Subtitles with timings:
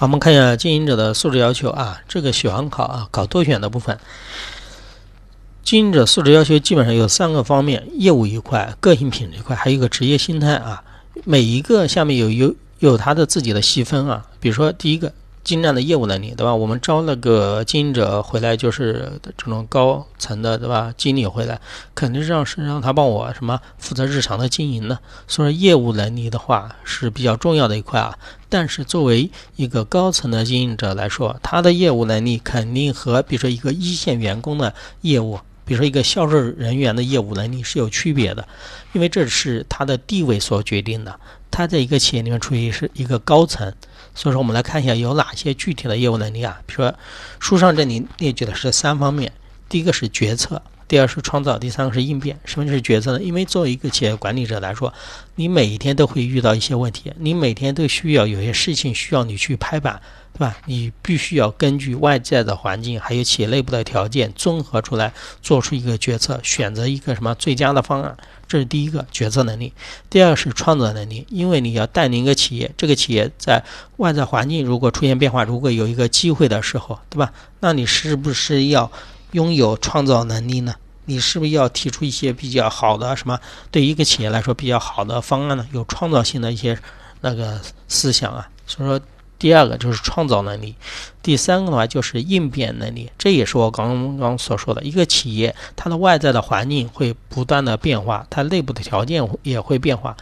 [0.00, 3.98] 好，我们看一下经营者的素质要求啊，这个选考啊，考多选的部分。
[5.64, 10.84] 经营者素质要求基本上有三个方面：业务一块、个性品质一块，还有一个职业心态啊。
[11.24, 14.24] 每一个下面有有有他的自己的细分啊。
[14.38, 15.12] 比如说第一个。
[15.48, 16.54] 精湛的业务能力，对吧？
[16.54, 20.92] 我们招那个经营者回来，就是这种高层的，对吧？
[20.94, 21.58] 经理回来，
[21.94, 24.98] 肯定是让是让他帮我什么负责日常的经营的。
[25.26, 28.18] 所以业务能力的话是比较重要的一块啊。
[28.50, 38.46] 但是作为一个高层的经营者来说，他的业务能力肯定和比如说一个一线员工的业务，比如说一个销售人员的业务能力是有区别的，
[38.92, 41.18] 因为这是他的地位所决定的。
[41.50, 43.72] 他在一个企业里面处于是一个高层。
[44.18, 46.60] 所以说，我们来看一下有哪些具体的业务能力啊？
[46.66, 46.92] 比如说，
[47.38, 49.30] 书上这里列举的是三方面：
[49.68, 52.40] 第一个是决策，第二是创造，第三个是应变。
[52.44, 53.22] 什么是决策呢？
[53.22, 54.92] 因为作为一个企业管理者来说，
[55.34, 60.00] 你每一天都会遇到一些问题，你每天都需要有些事情需要你去拍板。
[60.34, 60.56] 对吧？
[60.66, 68.16] 你必须要根据外在的环境，还有企业内部的条件综合出来，做出一个决策，选择一个什么最佳的方案。
[68.46, 69.72] 这是第一个决策能力。
[70.08, 73.64] 第二是创造能力，因为你要带领一个企业，这个企业在
[73.96, 77.32] 外在环境如果出现变化，如果有一个机会的时候，对吧？
[77.58, 78.92] 那你是不是要
[79.32, 80.74] 拥有创造能力呢？
[81.04, 83.38] 你是不是要提出一些比较好的什么
[83.70, 85.66] 对一个企业来说比较好的方案呢？
[85.72, 86.78] 有创造性的一些
[87.20, 88.48] 那个思想啊。
[88.66, 89.00] 所以说。
[89.40, 90.74] 第二个就是创造能力，
[91.22, 100.16] 第三个的话就是应变能力，这也是我刚刚所说的一个企业，它的外在的环境会不断的变化，它内部的条件也会变化。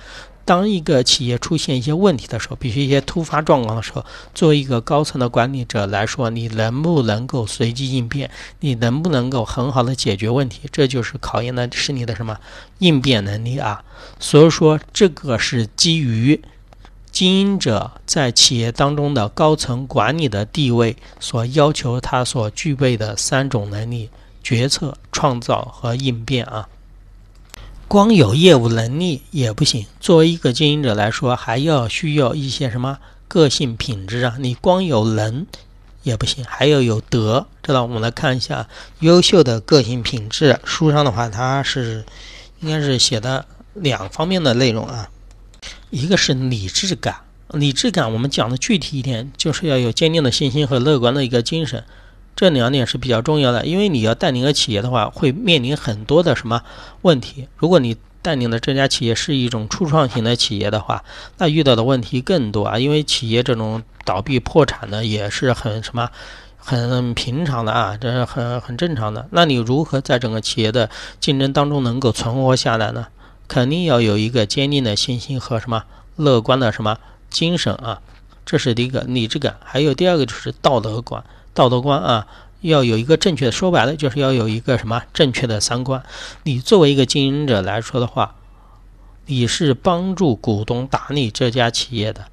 [0.46, 8.30] 当一个企业出现一些问题的时候，必须一些突发状况的时候，作为一个高层的管理者来说，你能不能够随机应变？
[8.60, 10.60] 你能不能够很好的解决问题？
[10.70, 12.38] 这就是考验的是你的什么
[12.78, 13.84] 应变能力啊！
[14.20, 16.40] 所以说，这个是基于。
[17.10, 24.10] 经营者在企业当中的高层管理的地位，所要求他所具备的三种能力：
[24.42, 26.68] 决策、创造和应变啊。
[27.88, 32.98] 光有业务能力也不行，作为一个经营者来说，还要需要一些什么
[33.28, 34.36] 个性品质啊？
[34.40, 35.46] 你光有能
[36.02, 37.82] 也不行，还要有德，知道？
[37.82, 40.58] 我们来看一下优秀的个性品质。
[40.64, 42.04] 书上的话，它是
[42.58, 45.08] 应该是写的两方面的内容啊。
[45.90, 47.14] 一个是理智感，
[47.52, 51.84] 理智感我们讲的具体一点，就是要有坚定的信心和乐观的一个精神，
[52.36, 53.66] 这两点是比较重要的。
[53.66, 56.62] 因为你要带领个企业的话，会面临很多的什么
[57.02, 57.48] 问题。
[57.56, 61.02] 如果你带领的这家企业是一种初创型的企业的话，
[61.38, 62.78] 那遇到的问题更多啊。
[62.78, 66.10] 因为企业这种倒闭破产的也是很什么
[66.58, 69.26] 很平常的啊，这是很很正常的。
[69.30, 73.06] 那你如何在整个企业的竞争当中能够存活下来呢？
[73.48, 75.84] 肯定要有一个坚定的信心和什么
[76.16, 76.98] 乐观的什么
[77.30, 78.00] 精神啊，
[78.44, 79.56] 这是第一个理智感。
[79.62, 81.22] 还有第二个就是道德观，
[81.56, 82.26] 道德观啊，
[82.60, 86.04] 要有一个正确的，说白了就是要有一个什么正确的三观。
[86.42, 88.34] 你作为一个经营者来说的话，
[89.24, 92.26] 你是帮助股东打理这家企业的。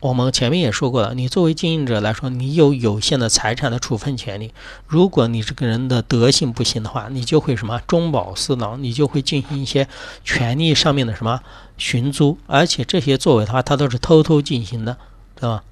[0.00, 4.52] 我们前面也说过了，你作为经营者来说，你有有限的财产的处分权利。
[4.88, 9.86] 如果你这个人的德行不行的话，你就会什么中饱私囊，你就会进行一些
[10.24, 11.40] 权利上面的什么
[11.78, 14.96] 寻租，而且这些作为的话，它都是偷偷进行的，
[15.36, 15.62] 对吧？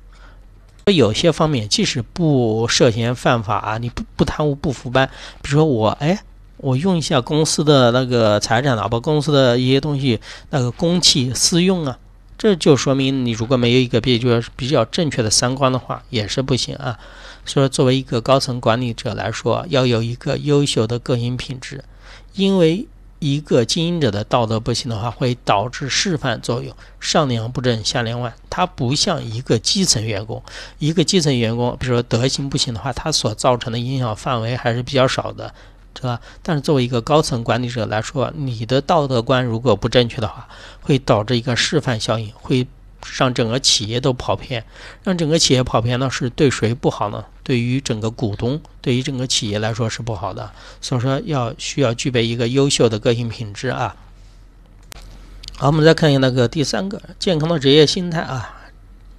[0.86, 5.06] 有些方面即使不涉嫌犯法啊，你不不贪污不腐败，
[5.42, 6.22] 比如说我哎，
[6.56, 10.20] 我用一下公司的那个财产，哪怕公司的一些东西
[10.50, 11.98] 那个公器私用啊。
[12.36, 16.98] 这就说明你如果没有一个比较比较正确的三观的话，也是不行啊。
[17.44, 21.84] 所以说，作为一个高层管理者来说，要有一个优秀的个性品质。
[22.34, 22.86] 因为
[23.20, 28.34] 一个经营者的道德不行的话，会导致示范作用，上梁不正下梁歪。
[28.50, 30.42] 他不像一个基层员工，
[30.78, 35.54] 一个基层员工，比如说德行不行的话，他所造成的影响范围还是比较少的。
[35.92, 36.20] 是吧？
[36.40, 40.48] 但是作为一个高层管理者来说，你的道德观如果不正确的话，
[40.80, 42.66] 会导致一个示范效应，会
[43.18, 44.64] 让整个企业都跑偏。
[45.02, 47.24] 让整个企业跑偏呢，是对谁不好呢？
[47.50, 50.52] 对于整个股东，对于整个企业来说是不好的。
[50.80, 53.96] 所以说，要需要具备一个优秀的个性品质啊。
[55.56, 58.70] 好，我们再看一下那个第三个健康的职业心态啊。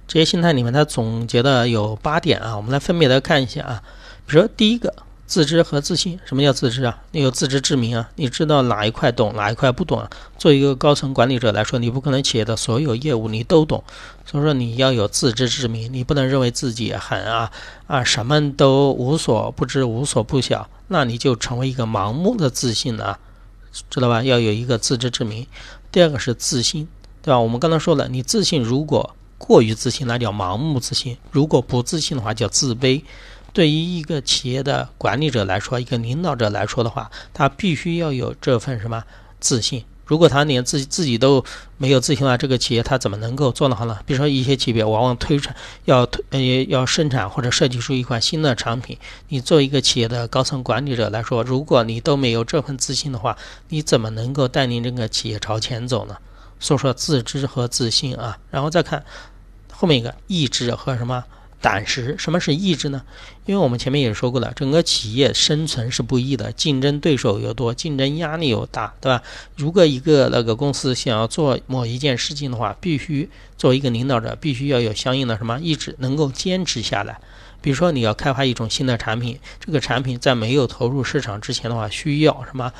[0.08, 3.82] 职业心态里面，它总结的有八点啊，我们来分别来看一下啊。
[4.26, 4.94] 比如说第一个。
[5.32, 6.98] 自知和自信，什么叫自知啊？
[7.12, 10.10] 你有自知之明啊，你知道哪一块懂，哪一块不懂啊。
[10.36, 13.82] 作为一个高层管理者来说，你不可能企业的所有业务你都懂，
[14.26, 17.50] 所以说你要有自知之明，你不能认为自己很啊
[17.86, 23.18] 啊什么都无所不知、无所不晓，那你就成为一个盲目的自信了，
[23.88, 24.22] 知道吧？
[24.22, 25.46] 要有一个自知之明。
[25.90, 26.86] 第二个是自信，
[27.22, 27.40] 对吧？
[27.40, 29.16] 我们刚才说了，你自信如果。
[29.44, 33.02] 过于自信，那叫盲目自信；如果不自信的话，叫自卑。
[33.52, 39.04] 对于一个企业的管理者来说，一个领导者来说的话，他必须要有这份什么
[39.40, 39.84] 自信。
[40.04, 41.42] 如果他连自己自己都
[41.78, 43.98] 没有自信的话，这个企业他怎么能够做得好呢？
[44.04, 45.54] 比如说一些企业往往推产
[45.84, 53.38] 要推呃要生产或者设计出一款新的产品，你作为一个企业的高层管理者来说，如果你都没有这份自信的话，
[53.68, 56.16] 你怎么能够带领这个企业朝前走呢？
[56.58, 59.04] 所以说自知和自信啊，然后再看
[59.72, 61.24] 后面一个意志和什么？
[61.62, 63.02] 胆识，什么是意志呢？
[63.46, 69.22] 因为我们前面也说过了，整个企业生存是不易的，竞争对手又多，竞争压力又大，对吧？
[69.56, 77.18] 如果一个那个公司想要做某一件事情的话，必须作为一个领导者，必须要有相应的什么意志，能够坚持下来。
[77.60, 82.72] 比如说，你要开发一种新的产品，这个产品在没有投入市场之前的话，需要什么？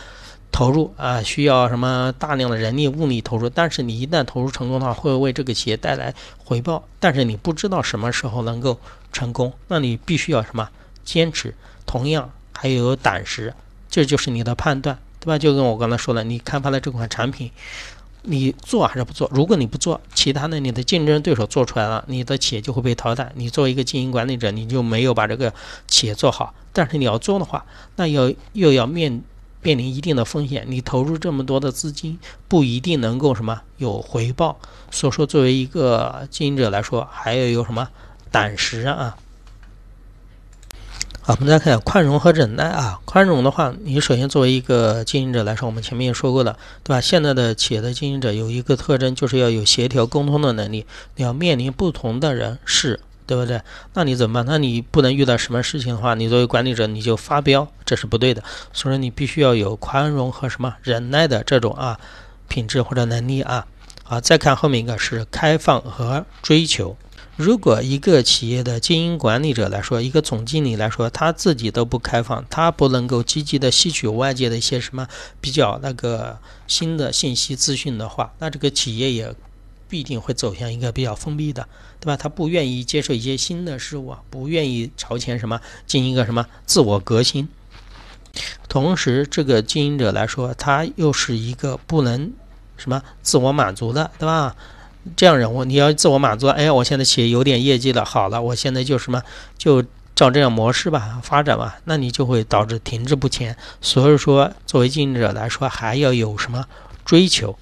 [0.53, 6.15] 投入啊，需要什么大量的人力物力投入，但是你一旦投入成功的话，会为这个企业带来
[6.45, 6.85] 回报。
[7.01, 8.79] 但是你不知道什么时候能够
[9.13, 10.69] 成功，那你必须要什么
[11.05, 11.55] 坚持？
[11.87, 13.55] 同样还有胆识，
[13.91, 15.39] 这就是你的判断，对吧？
[15.39, 17.51] 就跟我刚才说的，你开发的这款产品，
[18.21, 19.29] 你做还是不做？
[19.33, 23.33] 如果你不做，其他的你的竞争对手做出来了，你的企业就会被淘汰。
[23.37, 25.53] 你作为一个经营管理者，你就没有把这个
[25.89, 26.55] 企业做好。
[26.75, 27.65] 但是你要做的话，
[27.97, 29.23] 那要又要面。
[29.63, 32.19] 面临一定的风险，你投入这么多的资金，
[32.49, 34.59] 不一定能够什么有回报。
[34.91, 37.89] 所以说，作为一个经营者来说，还要有什么
[38.31, 39.17] 胆识啊？
[41.25, 43.01] 好，我们再看宽容和忍耐啊。
[43.05, 47.01] 宽容的话，你首先作为一个经营者来说，我们前面也说过了，对吧？
[47.01, 50.85] 现在的企业的经营者有一个特征，就是要有协调沟通的能力。
[51.15, 52.99] 你要面临不同的人事。
[53.27, 53.61] 对不对？
[53.95, 54.45] 那你怎么办？
[54.47, 58.43] 那你不能遇到什么事情的话，你作为管理者你就发飙，这是不对的。
[58.73, 61.99] 所以说你必须要有宽容和什么忍耐的这种啊
[62.49, 63.67] 品质或者能力啊。
[64.05, 66.97] 好，再看后面一个是开放和追求。
[67.37, 75.09] 如果一个企业的经营管理者来说，一个总经理来说，他自己都不开放，他不能够积极的吸取外界的一些什么
[75.41, 79.35] 比较那个新的信息资讯的话，那这个企业也。
[79.93, 81.69] 必定会走向一个比较封闭的，
[82.01, 82.17] 对吧？
[82.17, 87.47] 他不愿意接受一些新的事物啊，不愿意朝前什么进行一个什么自我革新。
[88.71, 92.33] 同时，这个经营者来说，他又是一个不能
[92.79, 94.57] 什么自我满足的，对吧？
[95.15, 99.23] 这样人物，你要自我满足，哎，我现在企业有点业绩了，好了，我现在就什么
[99.59, 99.85] 就
[100.15, 103.55] 照这样模式吧发展吧，那你就会导致停滞不前。
[103.83, 106.65] 所以说，作为经营者来说，还要有什么
[107.05, 107.59] 追求？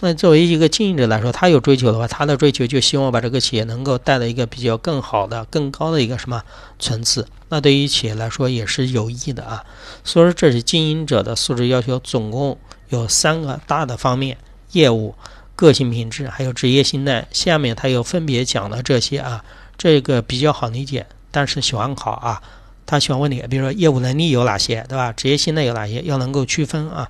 [0.00, 6.42] 那作为一个经营者来说，他有追求的话，他的追求就希望把这个企业能够带来一个比较更好的、更高的一个什么
[6.78, 7.26] 层次。
[7.48, 9.64] 那对于企业来说也是有益的啊。
[10.02, 12.58] 所以说，这是经营者的素质要求，总共
[12.88, 14.36] 有三个大的方面：
[14.72, 15.14] 业务、
[15.56, 17.26] 个性品质，还有职业心态。
[17.30, 19.42] 下面他又分别讲了这些啊，
[19.78, 22.42] 这个比较好理解，但是喜欢考啊。
[22.84, 25.12] 他喜欢问你，比如说业务能力有哪些，对吧？
[25.12, 27.08] 职业心态有哪些，要能够区分啊。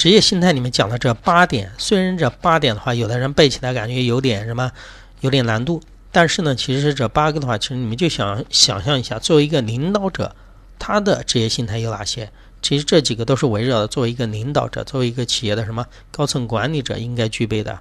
[0.00, 4.72] 职业心态里面讲的这八点，虽然这八点的话，有的人背起来感觉有点什么，
[5.20, 10.34] 有点难度，但是呢，其实是这八个的话，其实你们就想想象一下，作为一个领导者，
[10.78, 12.32] 他的职业心态有哪些？
[12.62, 17.78] 其实这几个都是围绕的作为一个领导者，作为一个企业的什么高层管理者应该具备的。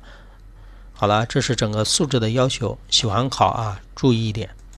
[0.92, 4.50] 好了，这是整个素质的要求，喜欢考啊，注意一点。